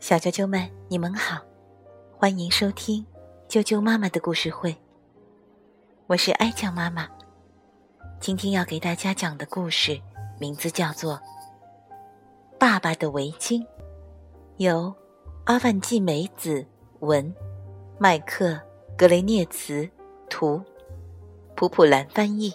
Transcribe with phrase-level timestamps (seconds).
[0.00, 1.40] 小啾啾们，你们好，
[2.16, 3.04] 欢迎收听
[3.48, 4.76] 啾啾妈妈的故事会。
[6.06, 7.08] 我是爱酱妈妈，
[8.20, 10.00] 今天要给大家讲的故事
[10.38, 11.14] 名字叫做
[12.58, 13.60] 《爸爸的围巾》，
[14.56, 14.94] 由
[15.44, 16.66] 阿万季美子
[17.00, 17.34] 文、
[17.98, 18.60] 麦克
[18.96, 19.88] 格雷涅茨
[20.28, 20.62] 图、
[21.54, 22.54] 普普兰翻译，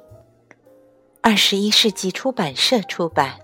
[1.22, 3.40] 二十一世纪出版社出版。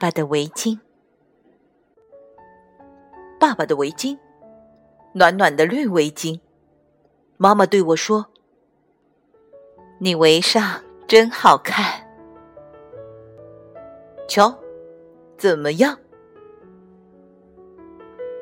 [0.00, 0.78] 爸爸的围巾，
[3.38, 4.16] 爸爸的围巾，
[5.12, 6.40] 暖暖的绿围巾。
[7.36, 8.28] 妈妈对我说
[10.00, 12.08] ：“你围上真好看。”
[14.26, 14.58] 瞧，
[15.36, 15.98] 怎么样？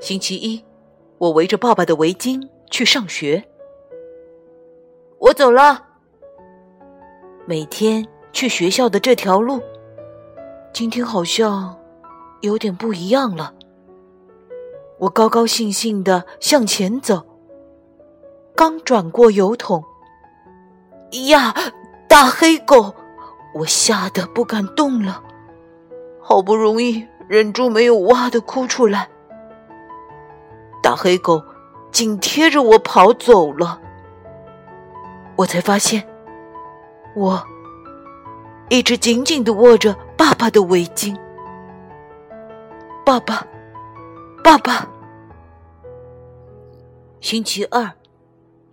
[0.01, 0.65] 星期一，
[1.19, 3.43] 我围着爸爸的围巾去上学。
[5.19, 5.88] 我走了。
[7.47, 9.60] 每天去学校的这条路。
[10.79, 11.76] 今天好像
[12.40, 13.52] 有点不一样了。
[15.01, 17.26] 我高高兴兴的向前走，
[18.54, 19.82] 刚转过油桶，
[21.26, 21.52] 呀，
[22.09, 22.95] 大黑狗！
[23.54, 25.20] 我吓得不敢动了，
[26.20, 29.09] 好不容易忍住没有哇的哭出来。
[30.80, 31.42] 大黑狗
[31.90, 33.80] 紧贴着我跑走了，
[35.35, 36.09] 我才发现，
[37.16, 37.42] 我
[38.68, 39.96] 一直紧紧的握着。
[40.19, 41.16] 爸爸的围巾，
[43.07, 43.47] 爸爸，
[44.43, 44.85] 爸爸。
[47.21, 47.88] 星期二，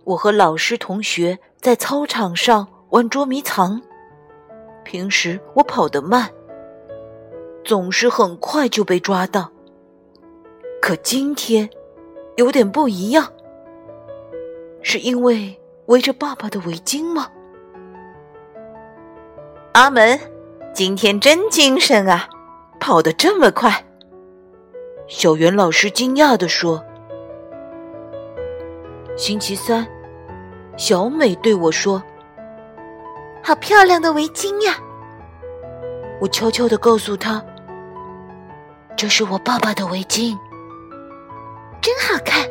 [0.02, 3.80] 我和老师、同学在操场上玩捉迷藏。
[4.82, 6.28] 平时我跑得慢，
[7.64, 9.48] 总是很快就被抓到。
[10.82, 11.70] 可今天
[12.34, 13.32] 有点不一样，
[14.82, 17.30] 是因为围着爸爸的围巾吗？
[19.74, 20.18] 阿门。
[20.76, 22.28] 今天真精神啊，
[22.78, 23.82] 跑得这么快！
[25.08, 26.84] 小袁老师惊讶地说。
[29.16, 29.86] 星期三，
[30.76, 32.02] 小美对我说
[33.42, 34.76] ：“好漂亮的围巾呀！”
[36.20, 37.42] 我悄悄地告诉她
[38.94, 40.36] ：“这是我爸爸的围巾，
[41.80, 42.46] 真好看。”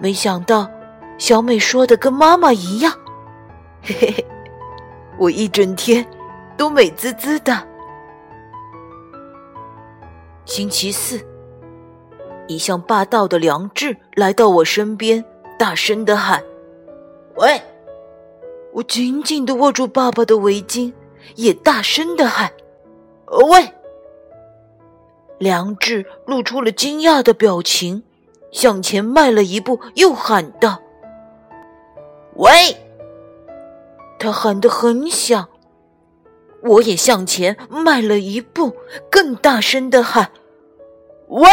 [0.00, 0.70] 没想到，
[1.18, 2.90] 小美说的跟妈妈一样，
[3.82, 4.26] 嘿嘿嘿。
[5.22, 6.04] 我一整天
[6.56, 7.56] 都美滋滋的。
[10.44, 11.20] 星期四，
[12.48, 15.24] 一向霸道的梁志来到我身边，
[15.56, 16.42] 大声的喊
[17.38, 17.62] ：“喂！”
[18.74, 20.92] 我紧紧的握住爸爸的围巾，
[21.36, 22.50] 也大声的喊
[23.48, 23.72] ：“喂！”
[25.38, 28.02] 梁志露出了惊讶的表情，
[28.50, 30.82] 向前迈了一步，又喊道
[32.34, 32.50] ：“喂！”
[34.22, 35.48] 他喊得很响，
[36.62, 38.76] 我也向前迈了一步，
[39.10, 40.30] 更大声的喊
[41.26, 41.48] ：“喂！”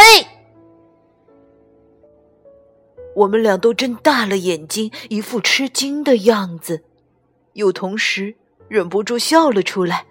[3.16, 6.84] 我们俩都睁大了眼睛，一副吃惊的样子，
[7.54, 8.36] 又同时
[8.68, 10.06] 忍不住笑了出来，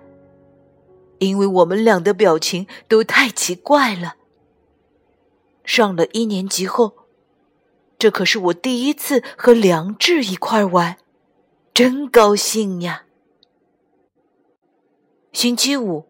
[1.20, 4.16] 因为我们俩的表情都太奇怪了。
[5.64, 7.06] 上了一年级后，
[7.97, 10.97] 这可是我第一次和梁志一块玩。
[11.79, 13.06] 真高兴呀！
[15.31, 16.07] 星期五，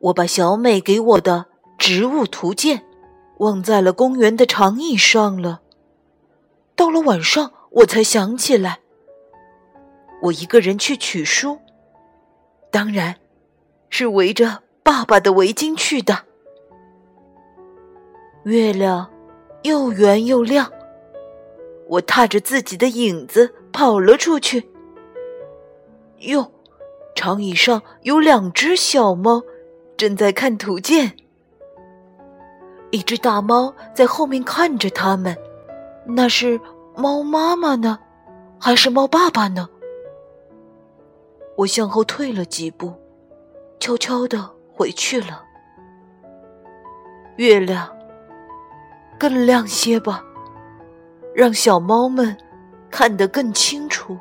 [0.00, 1.46] 我把小美给我的
[1.78, 2.84] 植物图鉴
[3.38, 5.60] 忘在了公园的长椅上了。
[6.74, 8.80] 到了晚上，我才想起来，
[10.22, 11.60] 我一个人去取书，
[12.72, 13.20] 当然
[13.90, 16.24] 是围着爸爸的围巾去的。
[18.42, 19.08] 月亮
[19.62, 20.72] 又圆又亮，
[21.86, 24.68] 我踏着自己的影子跑了出去。
[26.20, 26.50] 哟，
[27.14, 29.42] 长椅上有两只小猫，
[29.96, 31.16] 正在看图鉴。
[32.90, 35.36] 一只大猫在后面看着它们，
[36.06, 36.60] 那是
[36.96, 37.98] 猫妈妈呢，
[38.58, 39.68] 还是猫爸爸呢？
[41.56, 42.92] 我向后退了几步，
[43.78, 45.44] 悄悄的回去了。
[47.36, 47.88] 月亮
[49.18, 50.24] 更亮些吧，
[51.34, 52.36] 让小猫们
[52.90, 54.16] 看得更清楚。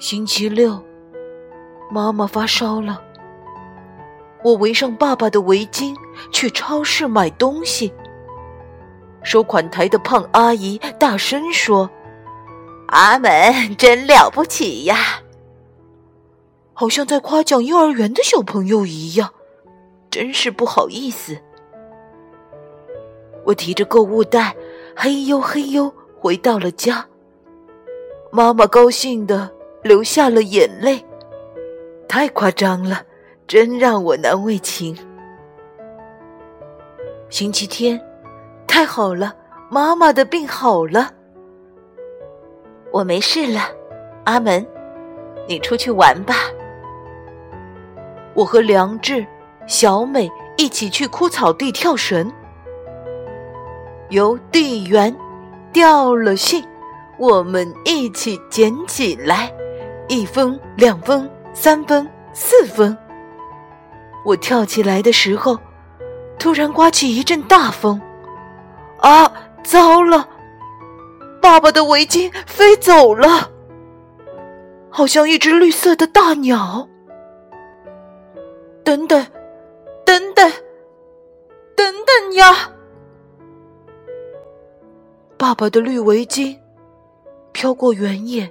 [0.00, 0.80] 星期六，
[1.90, 3.02] 妈妈发烧了。
[4.44, 5.92] 我围上爸爸的围巾
[6.30, 7.92] 去超市买东西。
[9.24, 11.90] 收款台的胖阿姨大声说
[12.86, 14.96] ：“阿门，真了不起呀！”
[16.72, 19.34] 好像在夸奖幼儿园的小朋友一样，
[20.08, 21.36] 真是不好意思。
[23.44, 24.54] 我提着购物袋，
[24.94, 27.04] 嘿呦嘿呦回到了家。
[28.30, 29.50] 妈妈高兴的
[29.82, 31.04] 流下了眼泪，
[32.08, 33.02] 太夸张了，
[33.46, 34.96] 真让我难为情。
[37.30, 38.00] 星期天，
[38.66, 39.34] 太好了，
[39.70, 41.10] 妈妈的病好了，
[42.90, 43.60] 我没事了。
[44.24, 44.66] 阿门，
[45.46, 46.34] 你出去玩吧。
[48.34, 49.24] 我和梁志、
[49.66, 52.30] 小美一起去枯草地跳绳。
[54.10, 55.14] 邮递员
[55.72, 56.64] 掉了信，
[57.18, 59.52] 我们一起捡起来，
[60.08, 62.96] 一分、两分、三分、四分。
[64.24, 65.58] 我跳起来的时候，
[66.38, 68.00] 突然刮起一阵大风，
[68.98, 69.32] 啊，
[69.62, 70.28] 糟了！
[71.40, 73.50] 爸爸的围巾飞走了，
[74.90, 76.88] 好像一只绿色的大鸟。
[78.84, 79.24] 等等，
[80.04, 80.50] 等等，
[81.76, 82.70] 等等呀！
[85.36, 86.58] 爸爸的绿围巾
[87.52, 88.50] 飘过原野，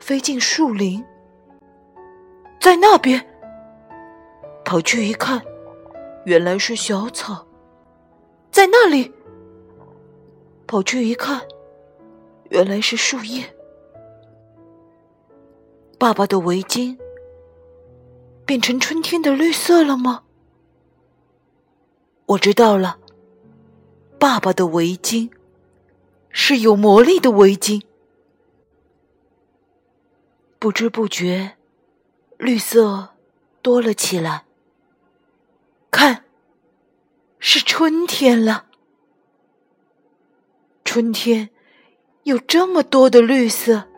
[0.00, 1.04] 飞进树林，
[2.60, 3.24] 在那边。
[4.64, 5.42] 跑去一看，
[6.24, 7.46] 原来是小草，
[8.50, 9.12] 在那里。
[10.66, 11.40] 跑去一看，
[12.50, 13.54] 原来是树叶。
[15.98, 16.96] 爸爸的围巾
[18.44, 20.24] 变成春天的绿色了吗？
[22.26, 22.98] 我知道了，
[24.18, 25.30] 爸爸的围巾。
[26.30, 27.82] 是有魔力的围巾，
[30.58, 31.56] 不知不觉，
[32.36, 33.10] 绿色
[33.62, 34.44] 多了起来。
[35.90, 36.24] 看，
[37.38, 38.66] 是春天了。
[40.84, 41.50] 春天
[42.24, 43.88] 有这么多的绿色，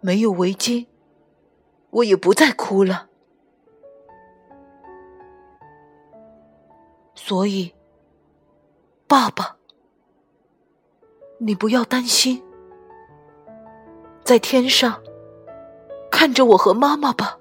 [0.00, 0.86] 没有围巾，
[1.90, 3.08] 我也不再哭了。
[7.14, 7.72] 所以，
[9.06, 9.56] 爸爸。
[11.38, 12.42] 你不要担心，
[14.32, 14.98] 在天上
[16.10, 17.38] 看着我和妈妈吧。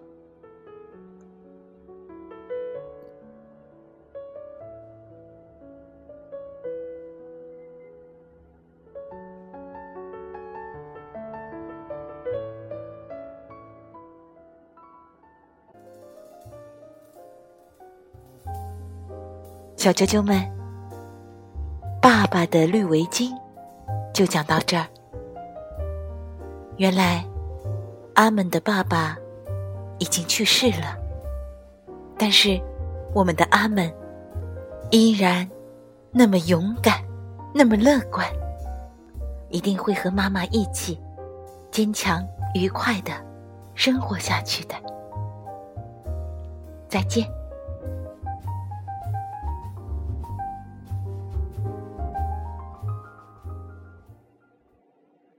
[19.78, 20.46] 小啾啾们，
[22.02, 23.32] 爸爸的绿围巾。
[24.14, 24.86] 就讲到这儿。
[26.82, 27.24] 原来，
[28.16, 29.16] 阿门的爸爸
[30.00, 30.98] 已经去世了，
[32.18, 32.60] 但是
[33.14, 33.94] 我们的阿门
[34.90, 35.48] 依然
[36.10, 37.04] 那么勇敢，
[37.54, 38.26] 那么乐观，
[39.50, 41.00] 一定会和妈妈一起
[41.70, 43.12] 坚强、愉快的
[43.76, 44.74] 生活下去的。
[46.90, 47.41] 再见。